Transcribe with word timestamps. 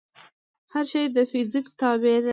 هر 0.73 0.85
شی 0.91 1.03
د 1.15 1.17
فزیک 1.31 1.65
تابع 1.79 2.17
دی. 2.25 2.29